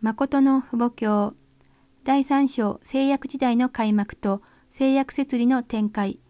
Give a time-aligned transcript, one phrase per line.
[0.00, 1.34] 誠の父母教
[2.04, 6.20] 第3章制約時代の開幕と制約設理の展開。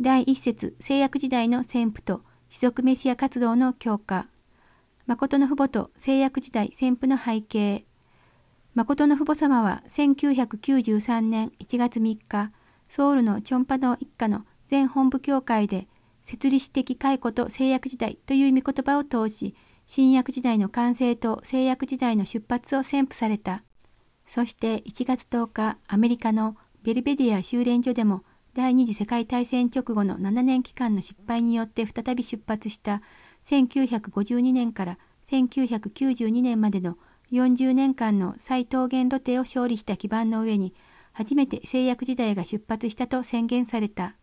[0.00, 4.26] 第1節制約時代の宣布と持続メシア活動の強化。
[5.06, 7.84] 誠の父母と制約時代宣布の背景。
[8.74, 12.50] 誠の父母様は1993年1月3日
[12.88, 15.86] ソウルのチョンパ道一家の全本部協会で
[16.24, 19.54] 設立的解雇と制約時代という御言葉を通し、
[19.86, 23.62] 新約時代の完成と制約時代の出発を宣布された。
[24.26, 28.22] そして1月10日、アメリカのベルベディア修練所でも
[28.54, 33.02] 第二次世界大戦直後の7年期間の失敗によって再び出発した
[33.46, 34.98] 1952年から
[35.30, 36.96] 1992年までの
[37.32, 40.74] 40年間の再桃源露呈を勝利した基盤の上に
[41.12, 44.16] 初めて制約時代が出発したと宣言された。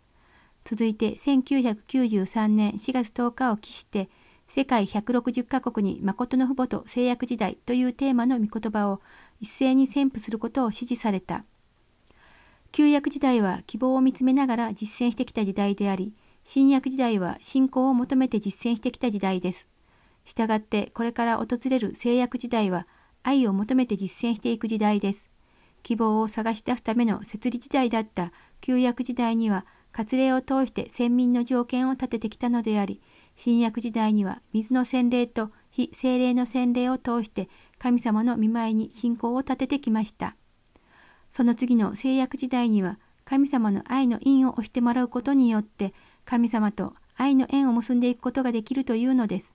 [0.66, 4.10] 続いて1993年4月10日を期して
[4.56, 9.02] 世界160カ国に誠の父母と制約時代というテーマの御言葉を
[9.42, 11.44] 一斉に宣布することを指示された。
[12.72, 19.66] 旧約時代は希望を見つめながら実践してきた時代であり、新約時代は信仰を求めて実践してきた時代です。
[20.24, 22.86] したがってこれから訪れる制約時代は
[23.24, 25.26] 愛を求めて実践していく時代です。
[25.82, 28.32] 希望を探し出すための設立時代だった
[28.62, 33.00] 旧約時代には割礼を通して先民の条件を立ててきたのであり、
[33.36, 40.36] 新約時代には水の洗礼と非精霊の洗礼を通して神様の見舞いに信仰を立ててきました。
[41.32, 45.94] その次の聖約時代には神様の愛の印を押してもらうことによって
[46.26, 49.52] 神様と愛の縁を結んでいくことができるというのです。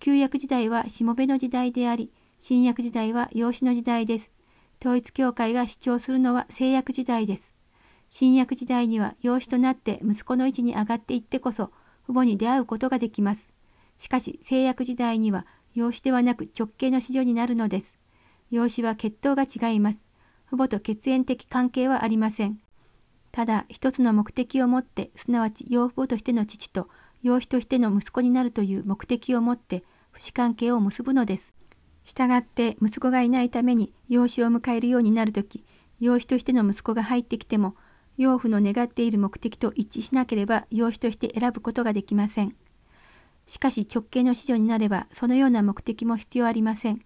[0.00, 2.10] 旧約時代はしもべの時代であり、
[2.40, 4.30] 新約時代は養子の時代です。
[4.80, 7.53] 統一教会が主張するのは聖約時代です。
[8.16, 11.72] 新約時代には養子となって息子の位置に上がっていってこそ
[12.06, 13.48] 父母に出会うことができます。
[13.98, 17.92] しかし制約時代には養子ではなく直系の子女になるのです。
[18.52, 19.98] 養子は血統が違います。
[20.46, 22.60] 父母と血縁的関係はありません。
[23.32, 26.88] ただ一つの目的を持ってすなわち養父母としての父と
[27.24, 29.82] 養子としての息子になるという目的を持って
[30.12, 31.52] 不死関係を結ぶのです。
[32.04, 35.64] したがって息子がいないために養子を迎えるようになるとき
[35.98, 37.74] 養子としての息子が入ってきても
[38.16, 42.54] 養父の願っている目的と一致しなければ養子として選ぶことができません。
[43.46, 47.02] しかし直系の子女になればそのような目的も必要ありません。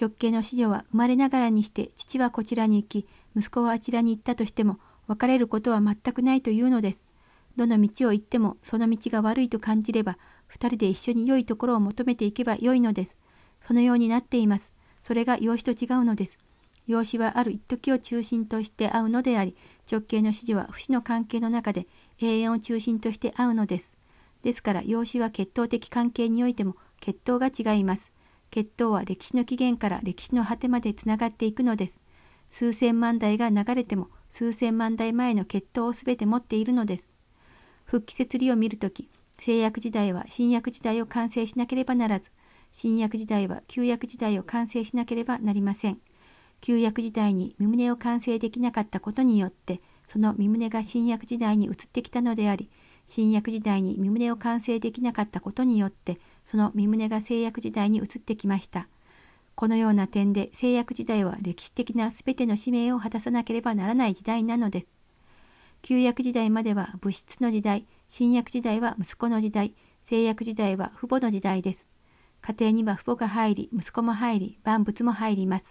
[0.00, 3.06] 直系の子女は生まれながらにして父はこちらに行き
[3.36, 6.98] 息子はあちらに行ったとしても別れることは全くないというのです。
[7.56, 10.16] どの道を行ってもその道が悪いと感じれば
[10.54, 13.16] 2人で一緒に良いところを求めていけばよいのです。
[13.66, 14.70] そのようになっています。
[15.02, 16.41] それが養子と違うのです。
[16.92, 19.56] 養子はある一時を中心として会うのであり、
[19.90, 21.86] 直系の子女は不死の関係の中で
[22.20, 23.90] 永遠を中心として会うのです。
[24.42, 28.12] ですから養子は血統的関係においても血統が違います。
[28.50, 31.98] 血統は歴史の起源から歴史の果てまでつながっていくのです。
[32.50, 37.08] 数千万代が流れても数千万代前の血統をすべて持っているのです。
[37.86, 39.08] 復帰設理を見るとき、
[39.40, 42.30] 聖約時代は新約時代を完成しなければならず、
[42.72, 45.98] 新約時代は旧約時代を完成しなければなりません。
[46.62, 52.70] 旧約時代に身旨を完成できなかったことによってその身旨が新約時代に移ってきたのであり
[53.08, 58.88] 新約時代に身旨を完成できなかったことによってその身旨が制約時代に移ってきました。
[59.54, 64.86] このような点で制約時代は歴史的な全ての使命を果たさなければならない時代なのです。
[65.82, 69.74] 旧約時代までは物質の時代新約時代は息子の時代
[70.04, 71.86] 制約時代は父母の時代です。
[72.40, 75.64] 家庭には父母が入り息子も入り万物も入ります。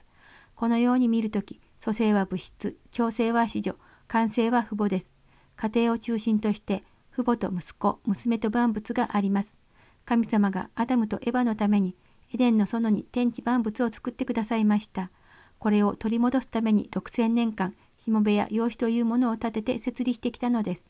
[0.62, 3.78] このように見るとき、蘇生は物質、調整は子女、
[4.08, 5.10] 完成は父母です。
[5.56, 9.58] 家庭を中心として、父母と息子、娘と万物があります。
[10.06, 11.96] 神様がアダムとエヴァのために、
[12.32, 15.10] エデンの園に天地万物を作ってくださいました。
[15.58, 20.84] これを取り戻すために6000年間、しもべや養子というものを立てて設立してきたのです。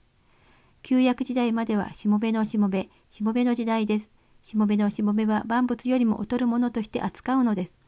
[0.81, 4.09] 旧約時代まではしもべのしもべ、しもべの時代です。
[4.43, 7.80] しもべのしもべは万物よりも劣るものとして扱うのです。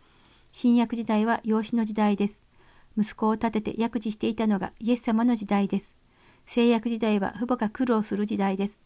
[0.56, 2.36] 新約時代は養子の時代です。
[2.96, 5.92] 息子を立てて薬事していたのがイエス様の時代です。
[6.46, 8.78] 聖約時代は父母が苦労する時代です。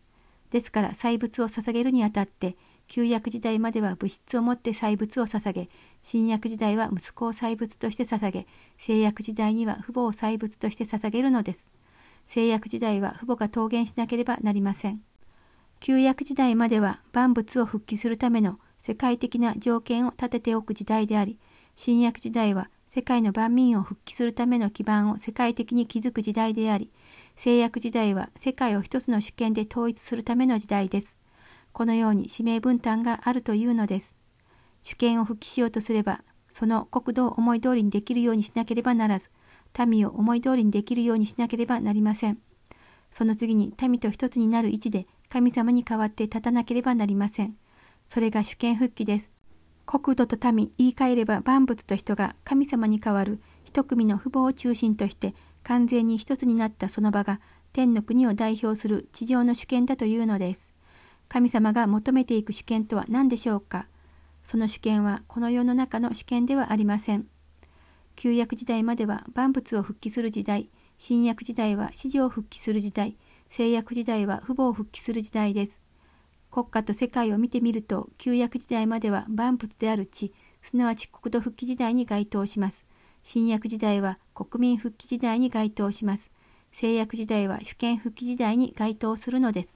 [0.50, 2.56] ですから祭物を捧げるにあたって、
[2.88, 5.70] 旧約時代までは物質をもって祭物を捧げ、
[6.02, 8.48] 新約時代は息子を祭物として捧げ、
[8.78, 11.66] 聖約時代には父母を祭物として捧げるのです。
[12.30, 15.02] 聖約時代は父母が桃源しなければなりません。
[15.82, 21.38] 旧約時代までは万物を復帰するための世界的な条件を立てておく時代であり、
[21.78, 26.90] 新約時代は世界の万民を復帰するための基盤を世界的に築く時代であり、
[27.38, 31.14] 聖約時代は世界を一つの主権で統一するための時代です。
[31.74, 34.16] このように使命分担があるというのです。
[34.82, 39.30] 主権を復帰しようとすれば、その国土を思い通りにできるようにしなければならず、
[39.86, 42.40] 民を思い通りにできるようにしなければなりません。
[43.12, 47.56] その次に民と一つになる位置で神様に代わって立たなければなりません。
[48.08, 49.37] それが主権復帰です。
[49.88, 57.40] 国土と民、言い換えれば万物と人が神様に代わる一組の父母を中心として完全に一つになったその場が
[57.72, 60.68] 天の国を代表する地上の主権だというのです。
[61.30, 63.88] 神様が求めていく主権とは何でしょうか
[64.44, 67.26] その主権はこの世の中の主権ではありません。
[68.18, 73.16] 旧約時代までは万物を復帰する時代、新約時代は史上復帰する時代、
[73.52, 75.87] 聖約時代は父母を復帰する時代です。
[76.52, 80.34] 国家と世界を見てみると、旧約時代までは万物である地、
[80.64, 82.84] すなわち国土復帰時代に該当します。
[83.24, 86.32] 新約時代は国民復帰時代に該当します。
[86.72, 89.70] 聖約時代は主権復帰時代に該当するのです。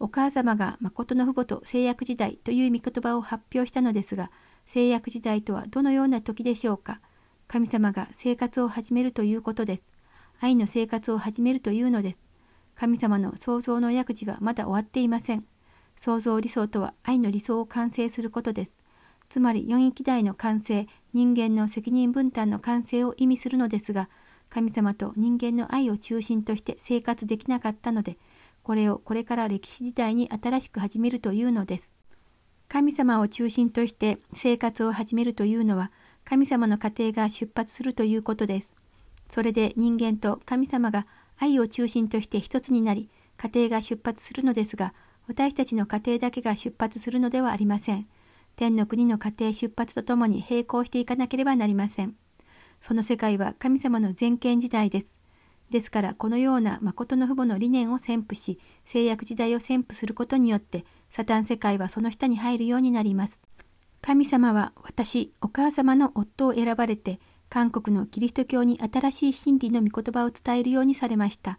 [0.00, 4.30] お母様が誠の父母と制約時代という御言葉を発表したのですが、
[4.66, 7.00] 制約時代とはどのような時でしょうか。
[7.46, 9.82] 神様が生活を始めるということです。
[10.40, 12.18] 愛の生活を始めるというのです。
[12.76, 15.44] 神様の創造の約事はまだ終わっていません。
[16.00, 18.72] 創造理想とは愛の理想を完成することです。
[19.28, 24.08] つまり四域代の完成、人間の責任分担の完成を意味するのですが、
[24.48, 28.16] 神様と人間の愛を中心として生活できなかったので、
[28.62, 31.90] これをこれから歴史時代に新しく始めるというのです。
[32.68, 35.90] 神様を中心として生活を始めるというのは、
[36.24, 38.74] 神様の家庭が出発するということです。
[39.30, 41.06] それで人間と神様が
[41.38, 44.92] 愛を中心として一つになり、家庭が出発するのですが、
[45.28, 48.08] 私たちの家庭だけが出発するのではありません。
[48.56, 52.16] 天の国の家庭出発とともに並行していかなければなりません。
[52.80, 55.06] その世界は神様の全権時代です。
[55.70, 63.38] ですからこのような誠の父母の理念を宣布し制約時代を宣布することによってサタン世界はその下に入るようになります。
[64.00, 67.20] 神様は私お母様の夫を選ばれて
[67.50, 71.58] 韓国のキリスト教に新しい真理の御言葉を伝えるようにされました。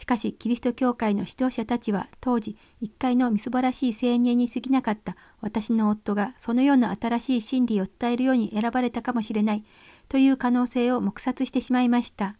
[0.00, 9.64] しかしキリスト教会の指導者たちは当時一回のみすばらしい青年に過ぎなかった私の夫がそのような新しい真理を伝えるように選ばれたかもしれない
[10.08, 12.36] という可能性を黙殺してしまいました。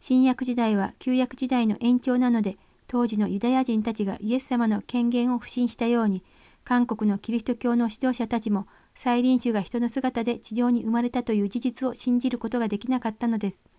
[0.00, 2.58] 新約時代は旧約時代の延長なので
[2.88, 6.24] 当時のユダヤ人たちがイエス様の権限を不信したように
[6.64, 13.71] 韓国のキリスト教の指導者たちも再臨種が人の姿で地上に生まれたという事実を信じることができなかったのです。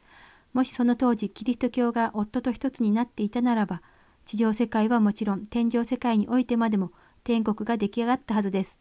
[0.54, 3.82] もしその当時キリスト教が夫と一つになっていたならば
[4.26, 6.92] 地上世界はもちろん天上世界においてまでも
[7.24, 8.78] 天国が出来上がったはずです。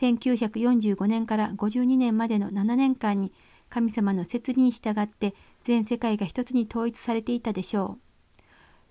[0.00, 3.32] 1945年から52年までの7年間に
[3.68, 5.34] 神様の説理に従って
[5.64, 7.98] 全世界が一つに統一されていたでしょ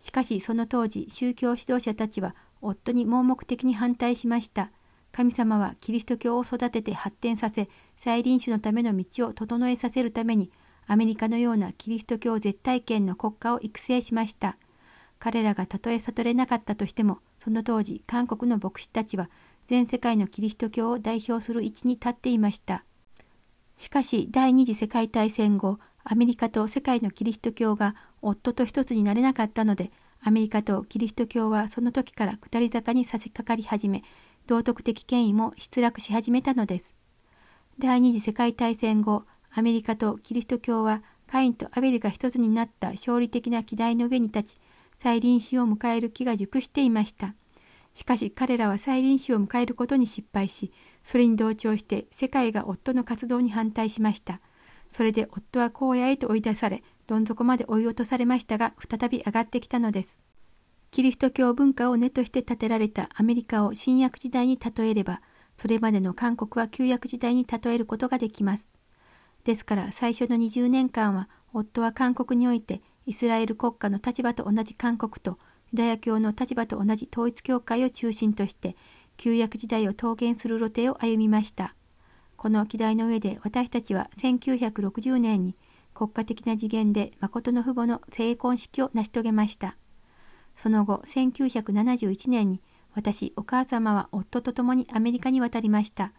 [0.01, 0.03] う。
[0.03, 4.71] しかしその当時宗教指導者たちは夫に盲目的に反対しました。
[5.11, 10.51] 神様はキリスト教を育てて発展させ再臨種のための道を整えさせるために
[10.87, 14.57] アメリカのようなキリスト教絶対権の国家を育成しました。
[15.19, 19.29] 彼らがたとえ悟れなかったとしてもその当時韓国の牧師たちは
[19.67, 22.83] 全世界のキリスト教を代表する位置に立っていました。
[23.77, 25.79] しかし第二次世界大戦後
[26.09, 29.91] アメリカと世界のキリスト教が夫と一つになれなかったので、
[30.21, 34.03] アメリカとキリスト教はその時から下り坂に差し掛かり始め、
[34.45, 36.93] 道徳的権威も失落し始めたのです。
[37.77, 39.25] 第二次世界大戦後、
[39.57, 44.57] アメリカとキリスト教はカインとアベルが一つになった勝利的な機台の上に立ち、
[44.99, 47.33] 再臨死を迎える気が熟していました。
[47.95, 50.71] しかし彼らは再臨死を迎えることに失敗し、
[51.03, 54.41] それに同調して世界が夫の活動に反対しました。
[54.91, 60.19] それで夫は荒野へと追い出され、どん底まで追い落とされましたが、再び上がってきたのです。
[60.91, 65.19] キリスト教文化を根として建てられたアメリカを新約時代に例えれば、
[65.57, 68.76] それまでの韓国は旧約時代に例えることができます。
[69.47, 75.39] ですから最初の20年間は、夫は韓国においてイスラエル国家の立場と同じ韓国と
[75.71, 78.75] ユダヤ教の立場と同じ統一教会を中心として
[79.15, 81.75] 旧約時代を桃源する露呈を歩みました。
[82.35, 85.55] この議題の上で私たちは1960年に
[85.93, 89.77] 国家的な次元で誠の父母の成婚式を成し遂げました。
[90.57, 92.61] その後、1971年に
[92.93, 96.11] 私、お母様は夫と共にアメリカに渡りました。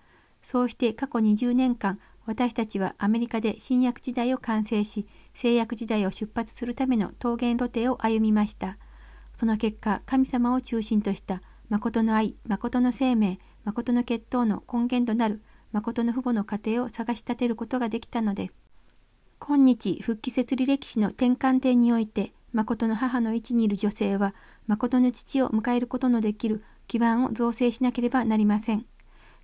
[0.43, 8.77] そうして過去20年間、私たちはアメリカで新約時代を完成し、制約時代を出発するための桃源露呈を歩みました。
[9.35, 15.41] その結果、神様を中心とした誠の愛、誠の生命、誠の血統の根源となる
[15.73, 18.55] 誠の父母の家庭を探し立てることができたのです。
[19.39, 24.35] 今日復帰設理歴史の転換点において誠の母の位置にいる女性は
[24.67, 28.85] 誠の父を迎えることのできる基盤を造成しなければなりません。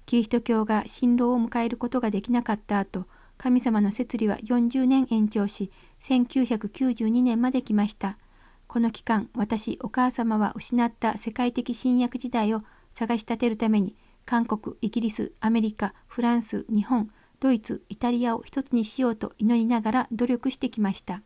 [0.06, 3.06] キリスト教が新郎を迎えることができなかった後、
[3.38, 5.70] 神様の摂理は40年延長し、
[6.02, 8.18] 1992年まで来ました。
[8.66, 12.62] この期間、私、お母様は失った世界的新約時代を
[12.94, 13.96] 探し立てるために、
[14.26, 21.22] 韓国、イギリス、アメリカ、フランス、日本、ドイツ、イタリアを一つにしようと祈りながら努力してきました。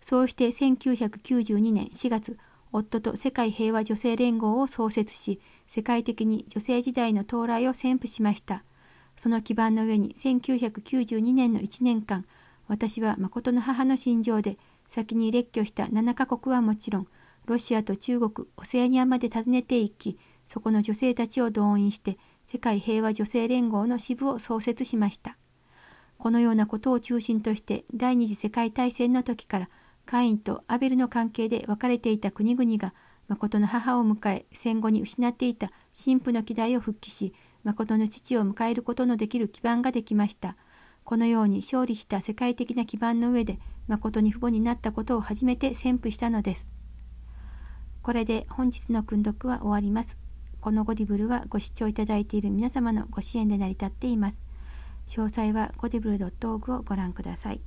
[0.00, 2.38] そうして1992年4月、
[2.72, 5.40] 夫と世界平和女性連合を創設し、
[5.74, 8.62] 世界的に女性時代の到来を宣布しました。
[9.16, 12.26] その基盤の上に1992年の1年間、
[12.68, 14.58] 私は誠の母の心情で、
[14.90, 17.06] 先に列挙した7カ国はもちろん、
[17.46, 25.38] ロシアと中国、オセアニアまで訪ねていき、そこの女性たちを動員して、世界平和女性連合の支部を創設しました。
[26.18, 29.70] このようなことを中心として第二次世界大戦の時から
[30.04, 32.92] カインとアベルの関係で分かれていた国々が
[33.32, 35.70] 誠の母を迎え戦後に失っていた
[36.04, 37.32] 神父の希代を復帰し
[37.64, 40.54] 誠の父を迎えることのできる基盤ができました。
[41.04, 43.58] このように勝利した世界的な基盤の上で
[43.88, 46.70] 誠に父母になったことを初めて宣布したのです。
[48.02, 50.18] これで本日の訓読は終わります。
[50.60, 54.36] このゴディブルはご視聴いただいている皆様のご支援で成り立っています。
[55.08, 57.62] 詳細はゴディブル .org をご覧ください。